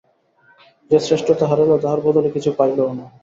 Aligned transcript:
যে 0.91 0.97
শ্রেষ্ঠতা 0.99 1.45
হারাইল 1.49 1.71
তাহার 1.83 1.99
বদলে 2.05 2.29
কিছু 2.35 2.49
পাইলও 2.57 2.91
না। 2.91 3.05